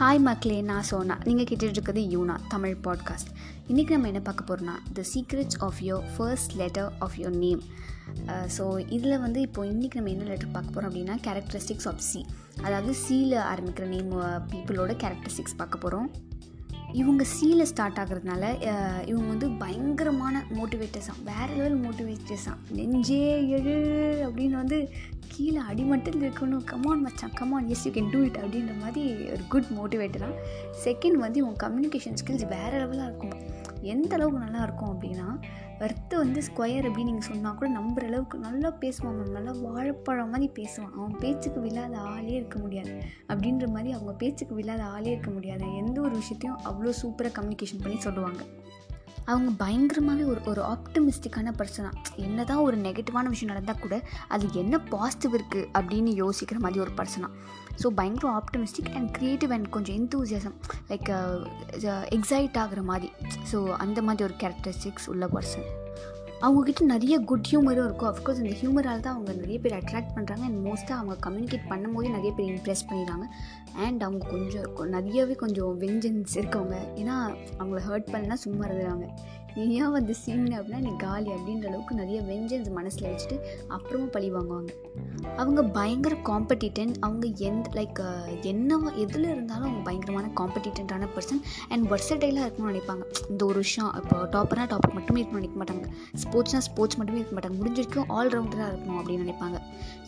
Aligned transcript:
Hi 0.00 0.20
மக்களே 0.20 0.60
நான் 0.60 0.82
சோனா. 0.82 1.18
நீங்கள் 1.24 1.44
கேட்டுட்டு 1.44 1.62
இருக்கிறது 1.62 2.00
யூனா 2.00 2.38
தமிழ் 2.48 2.76
பாட்காஸ்ட் 2.84 3.30
இன்றைக்கி 3.68 3.90
நம்ம 3.90 4.06
என்ன 4.06 4.20
பார்க்க 4.20 4.54
போகிறோம்னா 4.54 4.74
the 4.92 5.02
secrets 5.14 5.58
of 5.58 5.80
your 5.80 6.02
first 6.16 6.56
letter 6.56 6.92
of 6.98 7.12
your 7.16 7.36
name 7.36 7.62
so 8.58 8.92
இதில் 8.92 9.18
வந்து 9.18 9.40
இப்போ 9.40 9.64
இன்றைக்கி 9.64 9.94
நம்ம 9.94 10.10
என்ன 10.10 10.24
லெட்டர் 10.24 10.50
பார்க்க 10.50 10.72
போகிறோம் 10.72 10.92
அப்படின்னா 10.92 11.20
கேரக்டரிஸ்டிக்ஸ் 11.26 11.88
ஆஃப் 11.88 11.98
சி 11.98 12.26
அதாவது 12.62 12.94
சியில் 12.94 13.32
ஆரம்பிக்கிற 13.32 13.86
நேம் 13.86 14.12
பீப்புளோட 14.22 14.92
கேரக்டரிஸ்டிக்ஸ் 14.92 15.56
பார்க்க 15.56 15.78
போகிறோம் 15.78 16.10
இவங்க 16.92 17.24
சீல 17.40 17.62
ஸ்டார்ட் 17.62 17.96
ஆகுறதுனால 17.96 18.62
இவங்க 19.06 19.28
வந்து 19.28 19.50
பய 19.50 19.75
மோட்டிவேட்டர்ஸாக 20.66 21.22
வேறு 21.24 21.52
லெவல் 21.56 21.76
மோட்டிவேட்டர்ஸாக 21.82 22.56
நெஞ்சே 22.76 23.18
எழு 23.56 23.74
அப்படின்னு 24.26 24.56
வந்து 24.62 24.78
கீழே 25.32 25.60
அடிமட்டில் 25.70 26.18
இருக்கணும் 26.22 26.64
கமான் 26.70 27.02
மச்சான் 27.04 27.34
come on 27.40 27.68
yes 27.74 27.84
you 27.86 27.90
can 27.96 28.10
do 28.12 28.20
it 28.28 28.38
அப்படின்ற 28.42 28.74
மாதிரி 28.80 29.02
ஒரு 29.34 29.44
குட் 29.52 29.70
மோட்டிவேட்டராக 29.78 30.34
செகண்ட் 30.84 31.18
வந்து 31.24 31.44
உங்கள் 31.46 31.62
கம்யூனிகேஷன் 31.64 32.18
ஸ்கில்ஸ் 32.20 32.46
வேறு 32.54 32.76
லெவலாக 32.82 33.08
இருக்கும். 33.10 33.36
எந்த 33.94 34.10
அளவுக்கு 34.16 34.44
நல்லா 34.44 34.60
இருக்கும் 34.62 34.92
அப்படின்னா 34.94 35.28
வர்த்து 35.80 36.14
வந்து 36.16 36.40
ஸ்கொயர் 36.40 36.86
அப்படின்னு 36.88 37.10
நீங்கள் 37.10 37.28
சொன்னால் 37.28 37.56
கூட 37.58 37.68
நம்புற 37.70 38.04
அளவுக்கு 38.10 38.36
நல்லா 38.38 38.68
பேசுவாங்க 38.82 39.24
நல்லா 39.36 39.52
வாழைப்பழம் 39.64 40.30
மாதிரி 40.34 40.46
பேசுவான். 40.58 40.92
அவன் 40.98 41.16
பேச்சுக்கு 41.22 41.60
விழாத 41.60 41.96
ஆளே 42.12 42.32
இருக்க 42.40 42.58
முடியாது. 42.58 42.94
அப்படின்ற 43.32 43.66
மாதிரி 43.74 43.92
அவங்க 43.92 44.12
பேச்சுக்கு 44.12 44.54
விழாத 44.60 44.84
ஆளே 44.94 45.10
இருக்க 45.10 45.30
முடியாது. 45.30 45.66
எந்த 45.82 46.00
ஒரு 46.00 46.14
விஷயத்தையும் 46.22 46.60
அவ்வளோ 46.70 46.94
சூப்பராக 47.02 47.34
கம்யூனிகேஷன் 47.38 47.84
பண்ணி 47.84 48.00
சொல்லுவாங்க. 48.08 48.42
அவங்க 49.32 49.50
பயங்கரமாகவே 49.64 50.24
ஒரு 50.32 50.40
ஒரு 50.50 50.62
ஆப்டமிஸ்டிக்கான 50.74 51.52
பர்சனாக 51.60 52.12
என்ன 52.26 52.44
தான் 52.44 52.64
ஒரு 52.66 52.76
நெகட்டிவான 52.76 53.30
விஷயம் 53.34 53.52
நடந்தால் 53.52 53.82
கூட 53.84 53.96
அது 54.34 54.46
என்ன 54.62 54.78
பாசிட்டிவ் 54.94 55.36
இருக்குது 55.38 55.68
அப்படின்னு 55.78 56.12
யோசிக்கிற 56.24 56.58
மாதிரி 56.58 56.80
ஒரு 56.80 56.94
பர்சனாக 57.00 57.32
ஸோ 57.82 57.86
பயங்கர 58.00 58.28
ஆப்டமிஸ்டிக் 58.40 58.92
அண்ட் 58.98 59.10
க்ரியேட்டிவ் 59.16 59.54
அண்ட் 59.56 59.68
கொஞ்சம் 59.70 59.96
எந்தூசியாசம் 60.00 60.54
லைக் 60.90 61.10
எக்ஸைட் 62.16 62.60
ஆகிற 62.62 62.82
மாதிரி. 62.82 63.10
ஸோ 63.52 63.58
அந்த 63.84 64.02
மாதிரி 64.02 64.24
ஒரு 64.28 64.36
கேரக்டரிஸ்டிக்ஸ் 64.44 65.08
உள்ள 65.14 65.26
பர்சன் 65.34 65.66
அவங்கக்கிட்ட 66.46 66.82
நிறைய 66.94 67.14
குட் 67.28 67.48
ஹியூமரும் 67.50 67.86
இருக்கும். 67.88 68.08
அஃப்கோர்ஸ் 68.12 68.40
இந்த 68.42 68.54
ஹியூமரால் 68.60 69.04
தான் 69.04 69.14
அவங்க 69.16 69.32
நிறைய 69.32 69.58
பேர் 69.64 69.76
அட்ராக்ட் 69.78 70.12
பண்ணுறாங்க 70.16 70.42
அண்ட் 70.48 70.58
மோஸ்ட்டாக 70.66 70.98
அவங்க 71.00 71.14
கம்யூனிகேட் 71.26 71.68
பண்ணும்போதே 71.70 72.08
நிறைய 72.16 72.32
பேர் 72.38 72.50
இம்ப்ரெஸ் 72.54 72.84
பண்ணிடுறாங்க. 72.88 73.26
அண்ட் 73.84 74.02
அவங்க 74.06 74.26
கொஞ்சம் 74.34 74.90
நிறையவே 74.96 75.34
கொஞ்சம் 75.44 75.72
வெஞ்சன்ஸ் 75.84 76.34
இருக்கவங்க. 76.40 76.76
ஏன்னா 77.02 77.16
அவங்கள 77.66 77.82
ஹர்ட் 77.88 78.12
பண்ணலாம் 78.12 78.38
சும்மா 78.38 78.64
இருந்துறாங்க 78.66 79.06
ஏன் 79.56 79.90
வந்து 79.90 80.14
சீன் 80.14 80.46
அப்படின்னா 80.56 80.78
நீ 80.78 80.90
காலி 80.96 81.30
அப்படின்ற 81.30 81.66
அளவுக்கு 81.66 81.94
நிறைய 81.94 82.20
வெஞ்சன்ஸ் 82.20 82.70
மனசில் 82.70 83.06
வச்சுட்டு 83.10 83.36
அப்புறமா 83.68 84.04
பழி 84.04 84.32
வாங்குவாங்க. 84.32 84.70
அவங்க 85.36 85.62
பயங்கர 85.62 86.14
காம்படிட்டன் 86.28 86.92
அவங்க 87.00 87.26
எந்த 87.48 87.70
லைக் 87.74 88.00
என்னவா 88.42 88.94
எதில் 88.94 89.24
இருந்தாலும் 89.24 89.68
அவங்க 89.68 89.82
பயங்கரமான 89.84 90.30
காம்படிட்டன்டான 90.40 91.08
பர்சன் 91.16 91.40
அண்ட் 91.68 91.86
வர்சடைலாக 91.92 92.46
இருக்கணும்னு 92.46 92.72
நினைப்பாங்க. 92.72 93.04
இந்த 93.30 93.44
ஒரு 93.44 93.58
விஷயம் 93.58 93.90
இப்போ 94.02 94.16
டாப்பர்னா 94.34 94.66
டாப்பர் 94.72 94.92
மட்டுமே 94.92 95.22
இருக்கணும்னு 95.22 95.42
நினைக்க 95.42 95.58
மாட்டாங்க. 95.62 95.86
ஸ்போர்ட்ஸ்னால் 96.22 96.66
ஸ்போர்ட்ஸ் 96.68 96.96
மட்டுமே 96.96 97.18
இருக்க 97.18 97.36
மாட்டாங்க. 97.38 97.58
முடிஞ்ச 97.62 97.78
வரைக்கும் 97.82 98.10
ஆல்ரவுண்டராக 98.18 98.68
இருக்கணும் 98.72 99.00
அப்படின்னு 99.00 99.26
நினைப்பாங்க. 99.26 99.58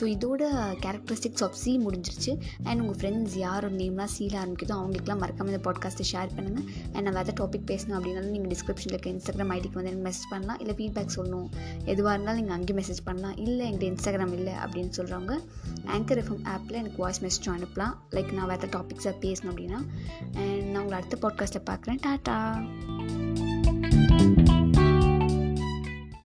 ஸோ 0.00 0.04
இதோட 0.16 0.42
கேரக்டரிஸ்டிக்ஸ் 0.86 1.44
ஆஃப் 1.44 1.58
சி 1.64 1.78
முடிஞ்சிருச்சு. 1.78 2.34
அண்ட் 2.62 2.80
உங்கள் 2.80 2.98
ஃப்ரெண்ட்ஸ் 3.00 3.36
யாரோட 3.36 3.72
நேம்லாம் 3.74 4.12
சீல 4.16 4.34
ஆரம்பிக்குதோ 4.44 4.76
அவங்களுக்குலாம் 4.80 5.22
மறக்காம 5.24 5.52
இந்த 5.54 5.62
பாட்காஸ்ட்டை 5.70 6.08
ஷேர் 6.12 6.34
பண்ணுங்கள் 6.36 6.66
அண்ட் 6.92 7.02
நான் 7.02 7.16
வேறு 7.20 7.36
டாபிக் 7.42 7.68
பேசணும் 7.72 7.98
அப்படின்னாலும் 7.98 8.34
நீங்கள் 8.36 8.52
டிஸ்கிரிப்ஷனில் 8.54 8.96
இருக்க 8.96 9.10
இன்ஸ்டாகிராம் 9.34 9.54
ஐடிக்கு 9.54 9.72
வந்து 9.72 9.90
எனக்கு 9.90 10.10
மெசேஜ் 10.10 10.30
பண்ணலாம் 10.30 10.58
இல்லை 10.58 10.74
ஃபீட்பேக் 10.74 11.08
சொல்லணும். 11.16 11.48
எதுவாக 11.84 12.14
இருந்தாலும் 12.14 12.40
நீங்கள் 12.40 12.56
அங்கேயும் 12.56 12.84
மெசேஜ் 12.84 13.04
பண்ணலாம் 13.04 13.36
இல்லை 13.36 13.72
என்கிட்ட 13.72 13.96
இன்ஸ்டாகிராம் 13.96 14.32
இல்லை 14.32 14.52
அப்படின்னு 14.52 14.92
சொல்கிறவங்க 14.96 15.38
ஆங்கர் 15.86 16.20
எஃப்எம் 16.22 16.44
ஆப்பில் 16.44 16.72
எனக்கு 16.72 16.96
வாய்ஸ் 16.96 17.24
மெசேஜும் 17.24 17.52
அனுப்பலாம் 17.52 17.94
லைக் 18.10 18.32
நான் 18.32 18.46
வேறு 18.46 18.66
டாபிக்ஸாக 18.66 19.14
பேசணும் 19.20 19.50
அப்படின்னா. 19.52 19.86
அண்ட் 20.34 20.62
நான் 20.62 20.82
உங்களை 20.82 21.04
அடுத்த 21.04 21.28
பாட்காஸ்ட்டில் 21.28 21.68
பார்க்குறேன். 21.70 21.98
டாட்டா! 22.06 22.66